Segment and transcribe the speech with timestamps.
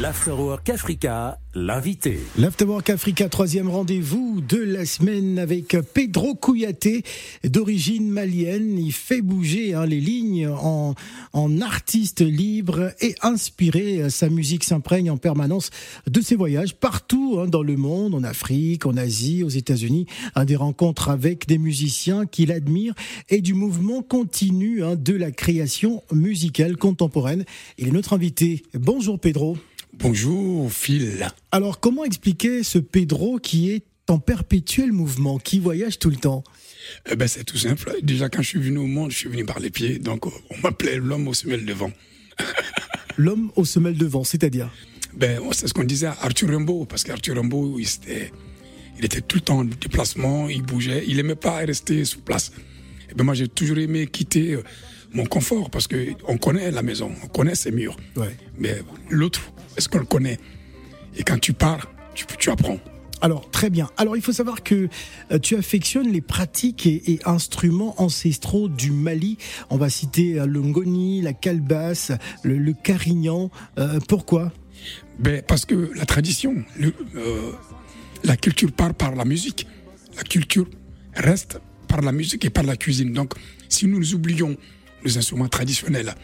[0.00, 2.18] L'Afterwork Africa, l'invité.
[2.38, 7.02] L'Afterwork Africa, troisième rendez-vous de la semaine avec Pedro Kouyaté,
[7.44, 8.78] d'origine malienne.
[8.78, 10.94] Il fait bouger hein, les lignes en,
[11.60, 14.08] artiste libre et inspiré.
[14.08, 15.68] Sa musique s'imprègne en permanence
[16.06, 20.06] de ses voyages partout hein, dans le monde, en Afrique, en Asie, aux États-Unis.
[20.46, 22.94] des rencontres avec des musiciens qu'il admire
[23.28, 27.44] et du mouvement continu hein, de la création musicale contemporaine.
[27.76, 28.62] Il est notre invité.
[28.72, 29.58] Bonjour Pedro.
[29.94, 31.28] Bonjour Phil.
[31.50, 36.42] Alors comment expliquer ce Pedro qui est en perpétuel mouvement, qui voyage tout le temps?
[37.10, 37.94] Eh ben, C'est tout simple.
[38.02, 40.32] Déjà quand je suis venu au monde, je suis venu par les pieds, donc on
[40.62, 41.92] m'appelait l'homme aux semelles de vent.
[43.18, 44.70] l'homme aux semelles de vent, c'est-à-dire?
[45.14, 48.32] Ben, C'est ce qu'on disait à Arthur Rimbaud, parce qu'Arthur Rimbaud, il était,
[48.98, 52.48] il était tout le temps en déplacement, il bougeait, il n'aimait pas rester sous place.
[52.48, 54.62] Et eh ben, moi j'ai toujours aimé quitter euh,
[55.14, 57.96] mon confort, parce qu'on connaît la maison, on connaît ses murs.
[58.58, 59.40] Mais l'autre,
[59.76, 60.38] est-ce qu'on le connaît?
[61.16, 62.78] Et quand tu pars, tu, tu apprends.
[63.22, 63.88] Alors très bien.
[63.96, 64.88] Alors il faut savoir que
[65.30, 69.38] euh, tu affectionnes les pratiques et, instruments ancestraux du Mali.
[69.70, 72.10] On va citer euh, le ngoni, la calebasse,
[72.42, 73.50] le, carignan.
[73.78, 74.52] Euh, pourquoi?
[75.20, 76.64] Ben, Parce que la tradition,
[78.24, 79.68] la culture part par la musique.
[80.16, 80.66] La culture
[81.14, 83.12] reste par la musique et par la cuisine.
[83.12, 83.34] Donc
[83.68, 84.56] si nous nous oublions
[85.04, 86.14] les instruments traditionnels,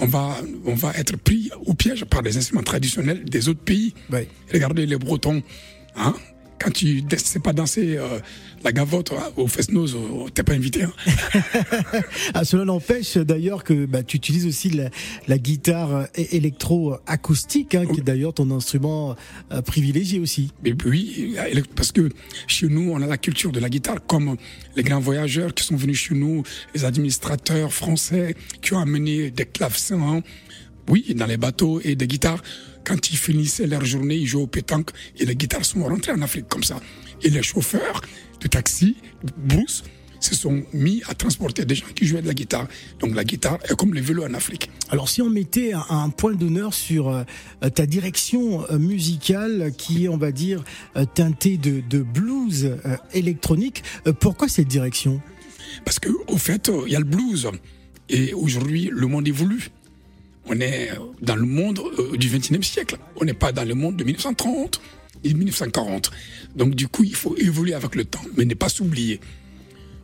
[0.00, 3.94] on va, on va être pris au piège par les instruments traditionnels des autres pays.
[4.52, 5.42] Regardez les Bretons,
[5.96, 6.14] hein,
[6.60, 8.18] quand tu ne sais pas danser euh,
[8.62, 10.82] la gavotte hein, au Fest-Nose, euh, t'es pas invité.
[10.82, 10.92] Hein.
[12.34, 14.70] ah, cela n'empêche d'ailleurs que bah, tu utilises aussi
[15.26, 19.16] la, guitare électro-acoustique, hein, qui est d'ailleurs ton instrument
[19.52, 20.52] euh, privilégié aussi.
[20.62, 21.34] Mais oui,
[21.74, 22.10] parce que
[22.46, 24.36] chez nous, on a la culture de la guitare, comme
[24.76, 26.42] les grands voyageurs qui sont venus chez nous,
[26.74, 30.22] les administrateurs français qui ont amené des clavecins,
[30.88, 32.42] oui, dans les bateaux et des guitares
[32.84, 36.22] quand ils finissaient leur journée, ils jouaient au pétanque et les guitares sont rentrées en
[36.22, 36.80] Afrique comme ça.
[37.22, 38.00] Et les chauffeurs
[38.40, 38.96] de taxi,
[39.36, 39.84] Bruce,
[40.20, 42.68] se sont mis à transporter des gens qui jouaient de la guitare.
[42.98, 44.70] Donc la guitare est comme les vélos en Afrique.
[44.90, 47.24] Alors si on mettait un, point d'honneur sur euh,
[47.74, 50.62] ta direction euh, musicale qui est, on va dire,
[50.96, 52.76] euh, teintée de, blues
[53.12, 53.82] électronique,
[54.20, 55.20] pourquoi cette direction?
[55.84, 57.48] Parce que au fait, il y a le blues.
[58.08, 59.70] Et aujourd'hui, le monde évolue
[60.50, 60.90] on est
[61.22, 62.96] dans le monde euh, du XXIe siècle.
[63.16, 64.80] On n'est pas dans le monde de 1930
[65.22, 66.10] et 1940.
[66.56, 69.20] Donc du coup, il faut évoluer avec le temps, mais ne pas s'oublier.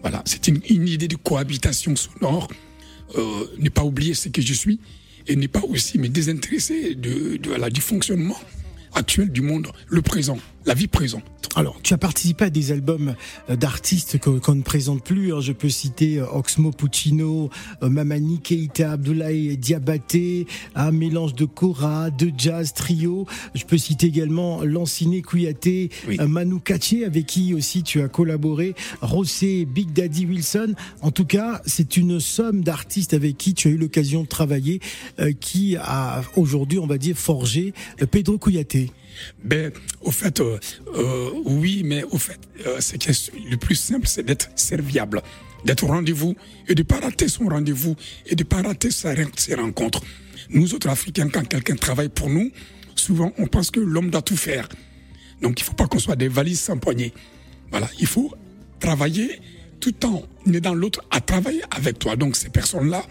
[0.00, 2.48] Voilà, c'est une, idée de cohabitation sonore.
[3.16, 4.78] Euh, ne pas oublier ce que je suis
[5.26, 8.38] et ne pas aussi me désintéresser du fonctionnement
[8.94, 11.24] actuel du monde, le présent, la vie présente.
[11.56, 13.14] Alors, tu as participé à des albums
[13.50, 15.34] euh, d'artistes qu'on ne présente plus.
[15.34, 15.40] Hein.
[15.40, 17.50] Je peux citer euh, Oxmo Puccino,
[17.82, 23.26] euh, Mamani Keita, Abdoulaye Diabaté, un mélange de kora, de jazz, trio.
[23.54, 29.64] Je peux citer également Lanciné Kouyaté, Manu Katché, avec qui aussi tu as collaboré, Rossé,
[29.64, 30.74] Big Daddy Wilson.
[31.00, 34.80] En tout cas, c'est une somme d'artistes avec qui tu as eu l'occasion de travailler,
[35.40, 37.72] qui a aujourd'hui, on va dire, forgé
[38.10, 38.90] Pedro Kouyaté.
[39.42, 40.58] Ben, au fait, euh,
[40.94, 42.78] euh, oui, mais au fait, euh,
[43.50, 45.22] le plus simple, c'est d'être serviable,
[45.64, 46.36] d'être au rendez-vous
[46.68, 47.96] et de ne pas rater son rendez-vous
[48.26, 50.02] et de ne pas rater ses rencontres.
[50.50, 52.50] Nous autres Africains, quand quelqu'un travaille pour nous,
[52.94, 54.68] souvent on pense que l'homme doit tout faire.
[55.42, 57.12] Donc il ne faut pas qu'on soit des valises sans poignée.
[57.70, 58.34] Voilà, il faut
[58.80, 59.40] travailler
[59.80, 62.16] tout en aidant l'autre à travailler avec toi.
[62.16, 63.04] Donc ces personnes-là,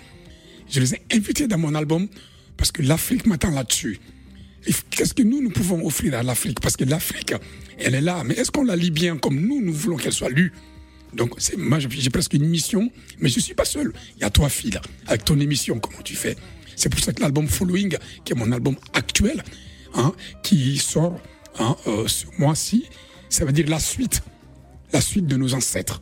[0.69, 2.07] je les ai invitées dans mon album
[2.57, 4.00] parce que l'Afrique m'attend là-dessus.
[4.89, 6.59] Qu'est-ce que nous, nous pouvons offrir à l'Afrique?
[6.59, 7.33] Parce que l'Afrique,
[7.78, 10.29] elle est là, mais est-ce qu'on la lit bien comme nous, nous voulons qu'elle soit
[10.29, 10.53] lue?
[11.13, 13.94] Donc, moi, j'ai presque une mission, mais je ne suis pas seul.
[14.17, 16.35] Il y a toi, Phil, avec ton émission, comment tu fais?
[16.75, 19.44] C'est pour ça que l'album Following, qui est mon album actuel,
[19.95, 20.13] hein,
[20.44, 21.19] qui sort
[21.59, 22.85] hein, euh, ce mois-ci,
[23.29, 24.22] ça veut dire la suite,
[24.94, 26.01] la suite de nos ancêtres.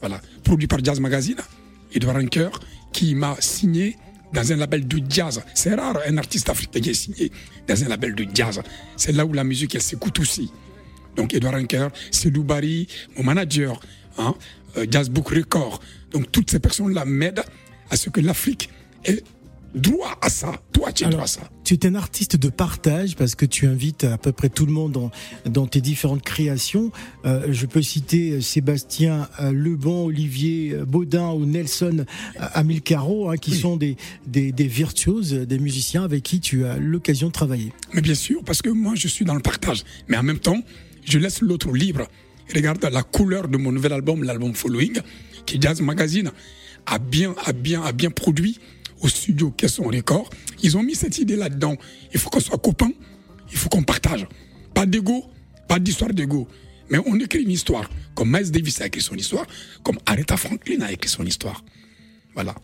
[0.00, 1.38] Voilà, produit par Jazz Magazine,
[1.92, 2.50] Edouard Ranker,
[2.92, 3.96] qui m'a signé
[4.32, 5.42] dans un label de jazz.
[5.54, 7.32] C'est rare un artiste africain qui est signé
[7.66, 8.60] dans un label de jazz.
[8.96, 10.50] C'est là où la musique, elle s'écoute aussi.
[11.16, 12.86] Donc Edouard Ranker, c'est Barry,
[13.16, 13.80] mon manager,
[14.18, 14.34] hein,
[14.76, 15.80] euh, Jazz Book Record.
[16.12, 17.42] Donc toutes ces personnes-là m'aident
[17.90, 18.70] à ce que l'Afrique
[19.04, 19.22] ait
[19.74, 20.52] droit à ça.
[20.72, 21.42] Toi, tu as ça.
[21.64, 24.72] Tu es un artiste de partage parce que tu invites à peu près tout le
[24.72, 25.10] monde dans,
[25.46, 26.90] dans tes différentes créations.
[27.24, 32.04] Euh, je peux citer euh, Sébastien euh, Lebon, Olivier Baudin ou Nelson
[32.38, 37.28] Amilcaro, hein, qui sont des, des, des, virtuoses, des musiciens avec qui tu as l'occasion
[37.28, 37.72] de travailler.
[37.92, 39.84] Mais bien sûr, parce que moi, je suis dans le partage.
[40.08, 40.62] Mais en même temps,
[41.04, 42.08] je laisse l'autre libre.
[42.54, 45.00] Regarde la couleur de mon nouvel album, l'album Following,
[45.44, 46.30] qui Jazz Magazine
[46.86, 48.58] a bien, a bien, a bien produit
[49.00, 50.30] au studio Caisson Record.
[50.62, 51.76] Ils ont mis cette idée là-dedans.
[52.12, 52.92] Il faut qu'on soit copains.
[53.50, 54.26] il faut qu'on partage.
[54.74, 55.24] Pas d'ego,
[55.66, 56.48] pas d'histoire d'ego.
[56.90, 59.46] Mais on écrit une histoire, comme Miles Davis a écrit son histoire,
[59.82, 61.62] comme Aretha Franklin a écrit son histoire.
[62.34, 62.54] Voilà.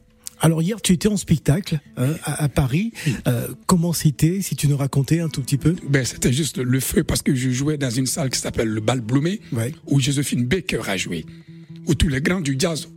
[0.41, 2.93] Alors hier, tu étais en spectacle euh, à, Paris.
[3.27, 5.77] Euh, comment c'était, si tu nous racontais un tout petit peu?
[5.89, 8.81] Ben, C'était juste le feu parce que je jouais dans une salle qui s'appelle le
[8.81, 9.41] Bal Bloumé,
[9.87, 11.25] où Josephine Baker a joué,
[11.87, 12.89] où tous les grands du jazz,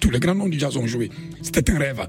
[0.00, 1.10] tous les grands noms du jazz ont joué.
[1.42, 2.06] C'était un rêve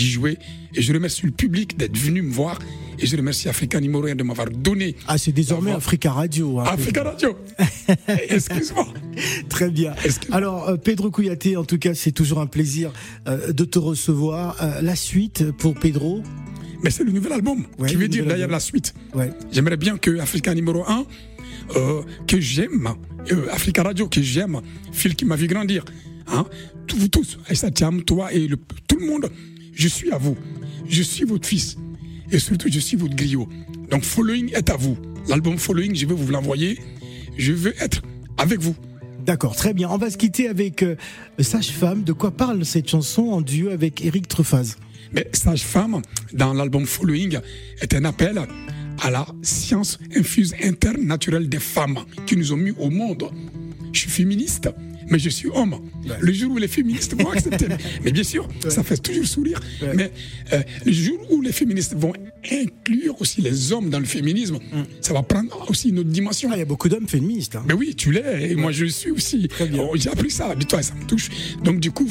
[0.00, 0.38] d'y jouer.
[0.74, 2.58] Et je remercie le public d'être venu me voir.
[2.98, 4.96] Et je remercie Africa Numéro de m'avoir donné.
[5.06, 6.60] Ah, c'est désormais Africa Radio.
[6.60, 7.36] Hein, Africa Radio.
[8.08, 8.88] Excuse-moi.
[9.48, 9.94] Très bien.
[10.32, 12.92] Alors, euh, Pedro Kouyaté, en tout cas, c'est toujours un plaisir
[13.26, 14.56] euh, de te recevoir.
[14.62, 16.22] Euh, la suite pour Pedro?
[16.82, 18.94] Mais c'est le nouvel album qui veut dire d'ailleurs la suite.
[19.14, 19.30] Ouais.
[19.52, 21.04] J'aimerais bien que Africa numéro 1,
[22.26, 22.88] que j'aime,
[23.52, 25.84] Africa Radio, que j'aime, Phil qui m'a vu grandir.
[26.26, 26.46] Hein,
[26.96, 28.48] vous tous, Aïssa toi et
[28.88, 29.30] tout le monde,
[29.80, 30.36] je suis à vous.
[30.88, 31.78] Je suis votre fils.
[32.30, 33.48] Et surtout, je suis votre griot.
[33.90, 34.98] Donc, Following est à vous.
[35.26, 36.78] L'album Following, je vais vous l'envoyer.
[37.38, 38.02] Je veux être
[38.36, 38.76] avec vous.
[39.24, 39.88] D'accord, très bien.
[39.90, 40.96] On va se quitter avec euh,
[41.38, 42.04] Sage-Femme.
[42.04, 44.76] De quoi parle cette chanson en duo avec Eric Truffaz?
[45.14, 46.02] Mais Sage-Femme,
[46.34, 47.38] dans l'album Following,
[47.80, 48.38] est un appel
[49.02, 53.30] à la science infuse interne naturelle des femmes qui nous ont mis au monde.
[53.92, 54.68] Je suis féministe
[55.10, 55.76] mais je suis homme.
[56.20, 57.66] Le jour où les féministes vont accepter,
[58.04, 59.60] mais bien sûr, ça fait toujours sourire,
[59.94, 60.10] mais
[60.52, 62.12] euh, le jour où les féministes vont
[62.50, 64.84] inclure aussi les hommes dans le féminisme, mm.
[65.00, 66.48] ça va prendre aussi une autre dimension.
[66.52, 67.56] Ah, il y a beaucoup d'hommes féministes.
[67.56, 67.64] Hein.
[67.66, 69.48] Mais oui, tu l'es, et moi je le suis aussi.
[69.78, 71.28] Oh, j'ai appris ça, dis-toi, ça me touche.
[71.62, 72.08] Donc du coup,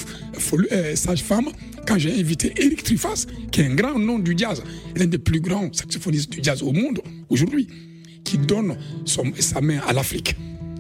[0.72, 1.50] euh, sage-femme,
[1.88, 4.62] quand j'ai invité Eric Trifas, qui est un grand nom du jazz,
[4.96, 7.68] l'un des plus grands saxophonistes du jazz au monde aujourd'hui,
[8.24, 10.36] qui donne sa main à l'Afrique.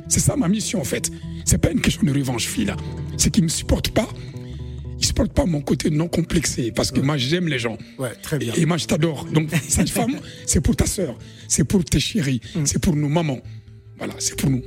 [0.09, 1.11] C'est ça ma mission en fait.
[1.45, 2.73] C'est pas une question de revanche, fille
[3.17, 4.09] C'est qu'ils me supportent pas.
[4.99, 7.77] Ils supportent pas mon côté non complexé parce que moi j'aime les gens.
[7.97, 8.53] Ouais, très bien.
[8.55, 9.25] Et, moi je t'adore.
[9.25, 11.17] Donc cette femme, c'est pour ta sœur,
[11.47, 12.65] c'est pour tes chéris, mm.
[12.65, 13.39] c'est pour nos mamans.
[13.97, 14.63] Voilà, c'est pour nous.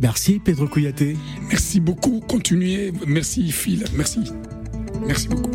[0.00, 1.16] Merci Pedro Kouyaté.
[1.48, 2.20] Merci beaucoup.
[2.20, 2.92] Continuez.
[3.06, 3.84] Merci Phil.
[3.94, 4.20] Merci.
[5.06, 5.50] Merci beaucoup.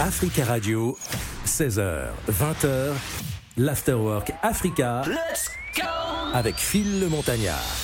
[0.00, 0.96] Africa Radio,
[1.44, 2.94] 16h, 20h,
[3.58, 5.02] l'Afterwork Africa.
[5.06, 5.82] Let's go
[6.32, 7.79] Avec Phil le Montagnard.